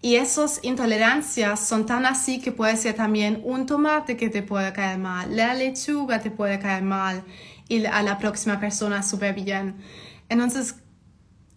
Y 0.00 0.16
esas 0.16 0.60
intolerancias 0.62 1.60
son 1.60 1.86
tan 1.86 2.04
así 2.04 2.40
que 2.40 2.52
puede 2.52 2.76
ser 2.76 2.94
también 2.94 3.40
un 3.42 3.64
tomate 3.64 4.18
que 4.18 4.28
te 4.28 4.42
puede 4.42 4.72
caer 4.74 4.98
mal, 4.98 5.34
la 5.34 5.54
lechuga 5.54 6.20
te 6.20 6.30
puede 6.30 6.58
caer 6.58 6.82
mal 6.82 7.24
y 7.68 7.86
a 7.86 8.02
la 8.02 8.18
próxima 8.18 8.60
persona 8.60 9.02
súper 9.02 9.34
bien. 9.34 9.76
Entonces, 10.28 10.76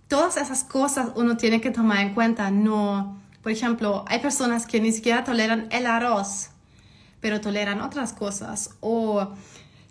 todas 0.08 0.38
esas 0.38 0.64
cosas 0.64 1.10
uno 1.16 1.36
tiene 1.36 1.60
que 1.60 1.72
tomar 1.72 2.00
en 2.00 2.14
cuenta. 2.14 2.50
No, 2.52 3.22
por 3.42 3.52
ejemplo, 3.52 4.04
hay 4.08 4.20
personas 4.20 4.66
que 4.66 4.80
ni 4.82 4.92
siquiera 4.92 5.24
toleran 5.24 5.68
el 5.72 5.86
arroz, 5.86 6.50
pero 7.22 7.42
toleran 7.42 7.82
otras 7.82 8.14
cosas. 8.14 8.72
O 8.80 9.34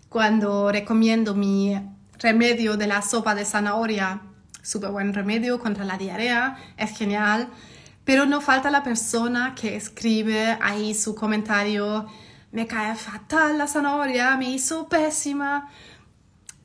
cuando 0.09 0.71
recomiendo 0.71 1.35
mi 1.35 1.75
remedio 2.19 2.77
de 2.77 2.87
la 2.87 3.01
sopa 3.01 3.35
de 3.35 3.45
zanahoria, 3.45 4.21
súper 4.61 4.91
buen 4.91 5.13
remedio 5.13 5.59
contra 5.59 5.85
la 5.85 5.97
diarrea, 5.97 6.57
es 6.77 6.97
genial 6.97 7.49
pero 8.07 8.25
no 8.25 8.39
falta 8.39 8.71
la 8.71 8.83
persona 8.83 9.53
que 9.53 9.75
escribe 9.75 10.57
ahí 10.61 10.93
su 10.93 11.13
comentario, 11.13 12.07
me 12.53 12.65
cae 12.65 12.95
fatal 12.95 13.57
la 13.57 13.67
zanahoria, 13.67 14.37
me 14.37 14.49
hizo 14.49 14.87
pésima, 14.87 15.69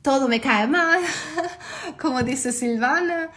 todo 0.01 0.29
me 0.29 0.39
cae 0.39 0.67
mal, 0.67 1.01
como 2.01 2.23
dice 2.23 2.53
Silvana. 2.53 3.29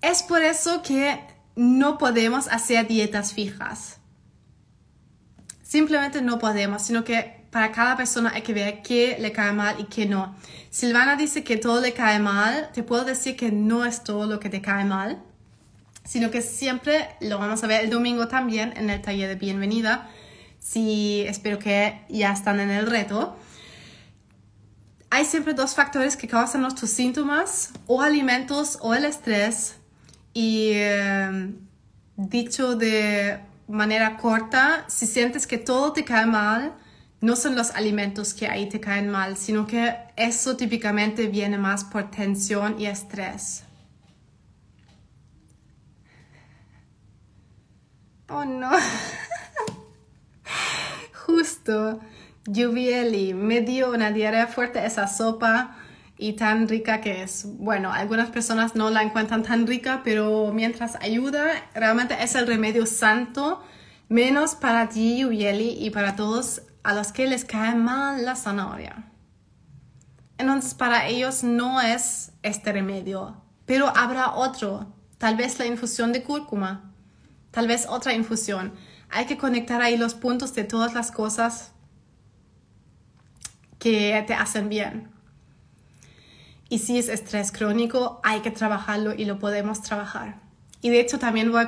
Es 0.00 0.22
por 0.22 0.40
eso 0.40 0.80
que 0.80 1.20
no 1.58 1.98
podemos 1.98 2.48
hacer 2.48 2.86
dietas 2.88 3.34
fijas. 3.34 3.98
Simplemente 5.62 6.22
no 6.22 6.38
podemos, 6.38 6.82
sino 6.82 7.04
que 7.04 7.44
para 7.50 7.72
cada 7.72 7.96
persona 7.96 8.32
hay 8.34 8.42
que 8.42 8.54
ver 8.54 8.82
qué 8.82 9.18
le 9.20 9.32
cae 9.32 9.52
mal 9.52 9.76
y 9.78 9.84
qué 9.84 10.06
no. 10.06 10.34
Silvana 10.70 11.16
dice 11.16 11.44
que 11.44 11.56
todo 11.56 11.80
le 11.80 11.92
cae 11.92 12.18
mal. 12.18 12.70
Te 12.72 12.82
puedo 12.82 13.04
decir 13.04 13.36
que 13.36 13.52
no 13.52 13.84
es 13.84 14.04
todo 14.04 14.26
lo 14.26 14.40
que 14.40 14.48
te 14.48 14.62
cae 14.62 14.84
mal 14.84 15.22
sino 16.08 16.30
que 16.30 16.40
siempre 16.40 17.06
lo 17.20 17.38
vamos 17.38 17.62
a 17.62 17.66
ver 17.66 17.84
el 17.84 17.90
domingo 17.90 18.28
también 18.28 18.72
en 18.78 18.88
el 18.88 19.02
taller 19.02 19.28
de 19.28 19.34
bienvenida. 19.34 20.08
Si 20.58 21.20
espero 21.28 21.58
que 21.58 22.00
ya 22.08 22.32
están 22.32 22.60
en 22.60 22.70
el 22.70 22.86
reto. 22.86 23.36
Hay 25.10 25.26
siempre 25.26 25.52
dos 25.52 25.74
factores 25.74 26.16
que 26.16 26.26
causan 26.26 26.62
nuestros 26.62 26.90
síntomas, 26.90 27.72
o 27.86 28.00
alimentos 28.00 28.78
o 28.80 28.94
el 28.94 29.04
estrés. 29.04 29.77
Y 30.38 30.70
eh, 30.72 31.52
dicho 32.16 32.76
de 32.76 33.40
manera 33.66 34.16
corta, 34.16 34.84
si 34.86 35.04
sientes 35.04 35.48
que 35.48 35.58
todo 35.58 35.92
te 35.92 36.04
cae 36.04 36.26
mal, 36.26 36.74
no 37.20 37.34
son 37.34 37.56
los 37.56 37.72
alimentos 37.72 38.34
que 38.34 38.46
ahí 38.46 38.68
te 38.68 38.78
caen 38.78 39.10
mal, 39.10 39.36
sino 39.36 39.66
que 39.66 39.96
eso 40.14 40.56
típicamente 40.56 41.26
viene 41.26 41.58
más 41.58 41.82
por 41.82 42.12
tensión 42.12 42.76
y 42.78 42.86
estrés. 42.86 43.64
Oh 48.28 48.44
no. 48.44 48.70
Justo. 51.26 51.98
Juvieli 52.46 53.34
me 53.34 53.60
dio 53.62 53.90
una 53.90 54.12
diarrea 54.12 54.46
fuerte 54.46 54.86
esa 54.86 55.08
sopa 55.08 55.76
y 56.18 56.34
tan 56.34 56.68
rica 56.68 57.00
que 57.00 57.22
es. 57.22 57.46
Bueno, 57.58 57.92
algunas 57.92 58.30
personas 58.30 58.74
no 58.74 58.90
la 58.90 59.02
encuentran 59.02 59.42
tan 59.42 59.66
rica, 59.66 60.02
pero 60.04 60.52
mientras 60.52 60.96
ayuda, 60.96 61.46
realmente 61.74 62.16
es 62.22 62.34
el 62.34 62.46
remedio 62.46 62.84
santo, 62.86 63.62
menos 64.08 64.54
para 64.54 64.88
ti, 64.88 65.22
Juvieli, 65.22 65.76
y 65.78 65.90
para 65.90 66.16
todos 66.16 66.62
a 66.82 66.92
los 66.92 67.12
que 67.12 67.26
les 67.26 67.44
cae 67.44 67.74
mal 67.74 68.24
la 68.24 68.36
zanahoria. 68.36 69.10
Entonces, 70.38 70.74
para 70.74 71.06
ellos 71.06 71.42
no 71.44 71.80
es 71.80 72.32
este 72.42 72.72
remedio, 72.72 73.42
pero 73.64 73.92
habrá 73.96 74.34
otro, 74.34 74.92
tal 75.18 75.36
vez 75.36 75.58
la 75.58 75.66
infusión 75.66 76.12
de 76.12 76.22
cúrcuma 76.22 76.88
tal 77.50 77.66
vez 77.66 77.86
otra 77.88 78.14
infusión. 78.14 78.72
Hay 79.10 79.26
que 79.26 79.38
conectar 79.38 79.82
ahí 79.82 79.96
los 79.96 80.14
puntos 80.14 80.54
de 80.54 80.64
todas 80.64 80.94
las 80.94 81.10
cosas 81.10 81.72
que 83.78 84.22
te 84.26 84.34
hacen 84.34 84.68
bien. 84.68 85.10
Y 86.68 86.80
si 86.80 86.98
es 86.98 87.08
estrés 87.08 87.50
crónico, 87.50 88.20
hay 88.22 88.40
que 88.40 88.50
trabajarlo 88.50 89.14
y 89.14 89.24
lo 89.24 89.38
podemos 89.38 89.82
trabajar. 89.82 90.40
Y 90.82 90.90
de 90.90 91.00
hecho 91.00 91.18
también 91.18 91.50
voy 91.50 91.66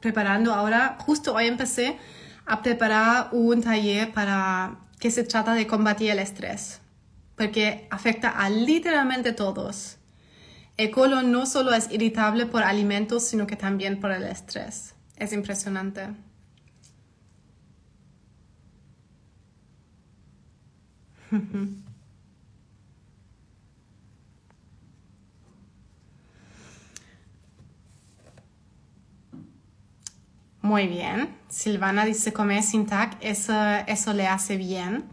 preparando 0.00 0.52
ahora, 0.52 0.98
justo 1.00 1.34
hoy 1.34 1.46
empecé 1.46 1.98
a 2.44 2.62
preparar 2.62 3.30
un 3.32 3.62
taller 3.62 4.12
para 4.12 4.78
que 4.98 5.10
se 5.10 5.24
trata 5.24 5.54
de 5.54 5.66
combatir 5.66 6.10
el 6.10 6.18
estrés, 6.18 6.80
porque 7.36 7.88
afecta 7.90 8.28
a 8.30 8.48
literalmente 8.50 9.32
todos. 9.32 9.96
El 10.76 10.90
colon 10.90 11.32
no 11.32 11.46
solo 11.46 11.72
es 11.72 11.90
irritable 11.90 12.44
por 12.46 12.62
alimentos, 12.62 13.26
sino 13.26 13.46
que 13.46 13.56
también 13.56 13.98
por 13.98 14.12
el 14.12 14.24
estrés. 14.24 14.94
Es 15.16 15.32
impresionante. 15.32 16.08
Muy 30.66 30.88
bien. 30.88 31.38
Silvana 31.48 32.04
dice 32.04 32.32
comer 32.32 32.60
sin 32.64 32.86
tac, 32.86 33.18
eso, 33.20 33.54
eso 33.86 34.12
le 34.12 34.26
hace 34.26 34.56
bien. 34.56 35.04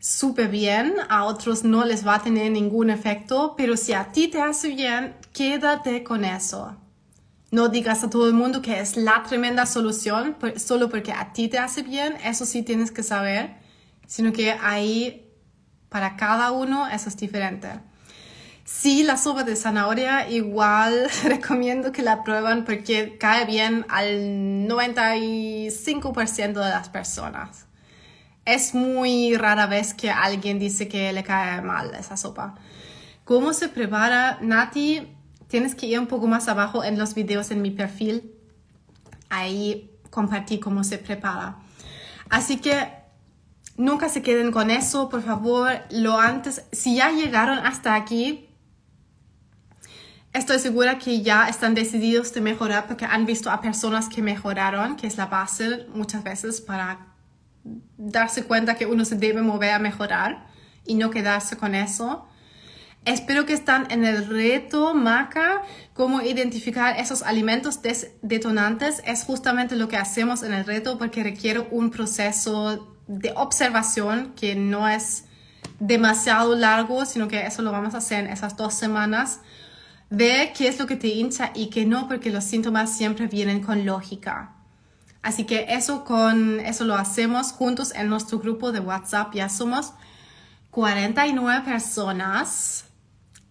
Súper 0.00 0.48
bien. 0.48 0.94
A 1.08 1.22
otros 1.22 1.62
no 1.62 1.84
les 1.84 2.04
va 2.04 2.16
a 2.16 2.22
tener 2.24 2.50
ningún 2.50 2.90
efecto, 2.90 3.54
pero 3.56 3.76
si 3.76 3.92
a 3.92 4.10
ti 4.10 4.26
te 4.26 4.42
hace 4.42 4.70
bien, 4.70 5.14
quédate 5.32 6.02
con 6.02 6.24
eso. 6.24 6.76
No 7.52 7.68
digas 7.68 8.02
a 8.02 8.10
todo 8.10 8.26
el 8.26 8.34
mundo 8.34 8.60
que 8.60 8.80
es 8.80 8.96
la 8.96 9.22
tremenda 9.22 9.66
solución 9.66 10.36
solo 10.56 10.88
porque 10.88 11.12
a 11.12 11.32
ti 11.32 11.46
te 11.46 11.60
hace 11.60 11.84
bien, 11.84 12.16
eso 12.24 12.44
sí 12.44 12.64
tienes 12.64 12.90
que 12.90 13.04
saber, 13.04 13.54
sino 14.08 14.32
que 14.32 14.50
ahí 14.50 15.30
para 15.90 16.16
cada 16.16 16.50
uno 16.50 16.88
eso 16.88 17.08
es 17.08 17.16
diferente. 17.16 17.68
Sí, 18.70 19.02
la 19.02 19.16
sopa 19.16 19.44
de 19.44 19.56
zanahoria 19.56 20.28
igual 20.28 21.08
recomiendo 21.24 21.90
que 21.90 22.02
la 22.02 22.22
prueban 22.22 22.66
porque 22.66 23.16
cae 23.16 23.46
bien 23.46 23.86
al 23.88 24.68
95% 24.68 26.52
de 26.52 26.52
las 26.52 26.90
personas. 26.90 27.64
Es 28.44 28.74
muy 28.74 29.34
rara 29.36 29.66
vez 29.66 29.94
que 29.94 30.10
alguien 30.10 30.58
dice 30.58 30.86
que 30.86 31.14
le 31.14 31.22
cae 31.22 31.62
mal 31.62 31.94
esa 31.98 32.18
sopa. 32.18 32.56
¿Cómo 33.24 33.54
se 33.54 33.70
prepara? 33.70 34.36
Nati 34.42 35.16
tienes 35.48 35.74
que 35.74 35.86
ir 35.86 35.98
un 35.98 36.06
poco 36.06 36.26
más 36.26 36.46
abajo 36.46 36.84
en 36.84 36.98
los 36.98 37.14
videos 37.14 37.50
en 37.50 37.62
mi 37.62 37.70
perfil. 37.70 38.34
Ahí 39.30 39.90
compartí 40.10 40.60
cómo 40.60 40.84
se 40.84 40.98
prepara. 40.98 41.56
Así 42.28 42.58
que 42.58 42.92
nunca 43.78 44.10
se 44.10 44.20
queden 44.20 44.52
con 44.52 44.70
eso, 44.70 45.08
por 45.08 45.22
favor, 45.22 45.72
lo 45.90 46.20
antes, 46.20 46.64
si 46.70 46.96
ya 46.96 47.10
llegaron 47.10 47.60
hasta 47.60 47.94
aquí, 47.94 48.47
estoy 50.38 50.58
segura 50.58 50.98
que 50.98 51.22
ya 51.22 51.48
están 51.48 51.74
decididos 51.74 52.32
de 52.32 52.40
mejorar 52.40 52.86
porque 52.86 53.04
han 53.04 53.26
visto 53.26 53.50
a 53.50 53.60
personas 53.60 54.08
que 54.08 54.22
mejoraron, 54.22 54.96
que 54.96 55.06
es 55.06 55.16
la 55.16 55.26
base 55.26 55.86
muchas 55.92 56.24
veces 56.24 56.60
para 56.60 57.06
darse 57.96 58.44
cuenta 58.44 58.76
que 58.76 58.86
uno 58.86 59.04
se 59.04 59.16
debe 59.16 59.42
mover 59.42 59.72
a 59.72 59.78
mejorar 59.78 60.46
y 60.84 60.94
no 60.94 61.10
quedarse 61.10 61.56
con 61.56 61.74
eso. 61.74 62.26
Espero 63.04 63.46
que 63.46 63.52
están 63.52 63.90
en 63.90 64.04
el 64.04 64.26
reto 64.26 64.94
MACA, 64.94 65.62
cómo 65.94 66.20
identificar 66.20 66.98
esos 66.98 67.22
alimentos 67.22 67.80
detonantes. 68.22 69.02
Es 69.06 69.24
justamente 69.24 69.76
lo 69.76 69.88
que 69.88 69.96
hacemos 69.96 70.42
en 70.42 70.52
el 70.52 70.64
reto 70.64 70.98
porque 70.98 71.22
requiere 71.22 71.66
un 71.70 71.90
proceso 71.90 72.96
de 73.06 73.32
observación 73.34 74.34
que 74.36 74.54
no 74.54 74.88
es 74.88 75.24
demasiado 75.80 76.54
largo, 76.54 77.04
sino 77.06 77.28
que 77.28 77.46
eso 77.46 77.62
lo 77.62 77.72
vamos 77.72 77.94
a 77.94 77.98
hacer 77.98 78.26
en 78.26 78.32
esas 78.32 78.56
dos 78.56 78.74
semanas. 78.74 79.40
Ve 80.10 80.52
qué 80.56 80.68
es 80.68 80.78
lo 80.78 80.86
que 80.86 80.96
te 80.96 81.08
hincha 81.08 81.52
y 81.54 81.68
qué 81.68 81.84
no, 81.84 82.08
porque 82.08 82.30
los 82.30 82.44
síntomas 82.44 82.96
siempre 82.96 83.26
vienen 83.26 83.60
con 83.60 83.84
lógica. 83.84 84.54
Así 85.22 85.44
que 85.44 85.66
eso 85.68 86.04
con 86.04 86.60
eso 86.60 86.84
lo 86.84 86.94
hacemos 86.94 87.52
juntos 87.52 87.92
en 87.94 88.08
nuestro 88.08 88.38
grupo 88.38 88.72
de 88.72 88.80
WhatsApp. 88.80 89.34
Ya 89.34 89.48
somos 89.48 89.92
49 90.70 91.64
personas. 91.64 92.84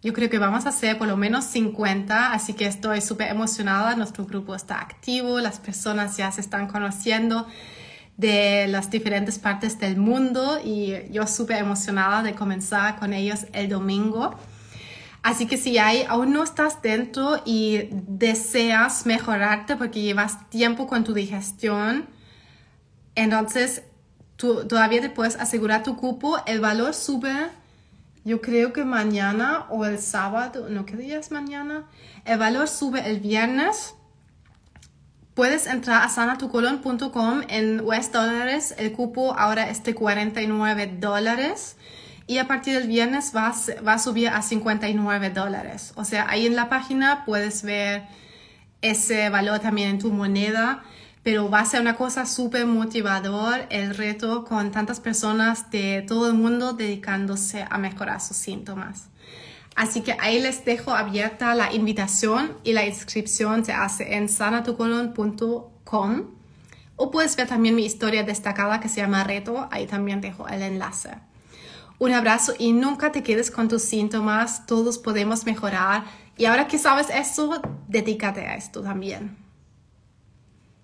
Yo 0.01 0.13
creo 0.13 0.29
que 0.29 0.39
vamos 0.39 0.65
a 0.65 0.69
hacer 0.69 0.97
por 0.97 1.07
lo 1.07 1.17
menos 1.17 1.45
50, 1.45 2.31
así 2.31 2.53
que 2.53 2.65
estoy 2.65 3.01
súper 3.01 3.29
emocionada. 3.29 3.95
Nuestro 3.95 4.25
grupo 4.25 4.55
está 4.55 4.79
activo, 4.79 5.39
las 5.39 5.59
personas 5.59 6.17
ya 6.17 6.31
se 6.31 6.41
están 6.41 6.67
conociendo 6.67 7.45
de 8.15 8.67
las 8.67 8.89
diferentes 8.89 9.37
partes 9.37 9.77
del 9.79 9.97
mundo 9.97 10.59
y 10.63 10.93
yo 11.11 11.27
súper 11.27 11.57
emocionada 11.57 12.23
de 12.23 12.33
comenzar 12.33 12.97
con 12.97 13.13
ellos 13.13 13.45
el 13.53 13.69
domingo. 13.69 14.35
Así 15.27 15.45
que 15.45 15.57
si 15.57 15.77
hay, 15.77 16.05
aún 16.07 16.31
no 16.31 16.41
estás 16.41 16.81
dentro 16.81 17.41
y 17.43 17.89
deseas 17.91 19.05
mejorarte 19.05 19.75
porque 19.75 20.01
llevas 20.01 20.49
tiempo 20.49 20.87
con 20.87 21.03
tu 21.03 21.13
digestión, 21.13 22.05
entonces 23.13 23.83
tú, 24.37 24.65
todavía 24.65 25.01
te 25.01 25.09
puedes 25.09 25.35
asegurar 25.35 25.83
tu 25.83 25.97
cupo. 25.97 26.37
El 26.45 26.61
valor 26.61 26.93
sube, 26.93 27.49
yo 28.23 28.39
creo 28.39 28.71
que 28.71 28.85
mañana 28.85 29.65
o 29.69 29.83
el 29.83 29.99
sábado, 29.99 30.69
no, 30.69 30.85
¿qué 30.85 31.17
es 31.17 31.29
mañana? 31.29 31.83
El 32.23 32.39
valor 32.39 32.69
sube 32.69 33.05
el 33.05 33.19
viernes. 33.19 33.95
Puedes 35.33 35.67
entrar 35.67 36.03
a 36.03 36.07
sanatucolon.com 36.07 37.41
en 37.49 37.81
US 37.81 38.13
dólares. 38.13 38.75
El 38.77 38.93
cupo 38.93 39.37
ahora 39.37 39.69
es 39.69 39.83
de 39.83 39.93
49 39.93 40.99
dólares 41.01 41.75
y 42.27 42.37
a 42.39 42.47
partir 42.47 42.77
del 42.77 42.87
viernes 42.87 43.31
va 43.35 43.47
a, 43.47 43.93
a 43.93 43.99
subir 43.99 44.27
a 44.27 44.41
59 44.41 45.29
dólares. 45.29 45.93
O 45.95 46.03
sea, 46.03 46.27
ahí 46.29 46.45
en 46.45 46.55
la 46.55 46.69
página 46.69 47.23
puedes 47.25 47.63
ver 47.63 48.03
ese 48.81 49.29
valor 49.29 49.59
también 49.59 49.89
en 49.91 49.99
tu 49.99 50.11
moneda, 50.11 50.83
pero 51.23 51.49
va 51.49 51.61
a 51.61 51.65
ser 51.65 51.81
una 51.81 51.95
cosa 51.95 52.25
súper 52.25 52.65
motivador 52.65 53.65
el 53.69 53.95
reto 53.95 54.43
con 54.43 54.71
tantas 54.71 54.99
personas 54.99 55.71
de 55.71 56.03
todo 56.07 56.27
el 56.27 56.33
mundo 56.33 56.73
dedicándose 56.73 57.65
a 57.69 57.77
mejorar 57.77 58.19
sus 58.21 58.37
síntomas. 58.37 59.07
Así 59.75 60.01
que 60.01 60.15
ahí 60.19 60.39
les 60.41 60.65
dejo 60.65 60.91
abierta 60.91 61.53
la 61.55 61.71
invitación 61.71 62.57
y 62.63 62.73
la 62.73 62.85
inscripción 62.85 63.63
se 63.63 63.73
hace 63.73 64.15
en 64.15 64.27
sanatucolon.com 64.27 66.23
o 66.95 67.11
puedes 67.11 67.35
ver 67.35 67.47
también 67.47 67.75
mi 67.75 67.85
historia 67.85 68.23
destacada 68.23 68.79
que 68.79 68.89
se 68.89 69.01
llama 69.01 69.23
Reto, 69.23 69.67
ahí 69.71 69.85
también 69.85 70.19
dejo 70.19 70.47
el 70.47 70.63
enlace. 70.63 71.11
Un 71.99 72.13
abrazo 72.13 72.53
y 72.57 72.73
nunca 72.73 73.11
te 73.11 73.23
quedes 73.23 73.49
con 73.49 73.67
tus 73.67 73.81
síntomas, 73.81 74.65
todos 74.67 74.99
podemos 74.99 75.45
mejorar. 75.45 76.05
Y 76.37 76.45
ahora 76.45 76.67
que 76.67 76.77
sabes 76.77 77.09
eso, 77.09 77.61
dedícate 77.87 78.41
a 78.41 78.55
esto 78.55 78.83
también. 78.83 79.46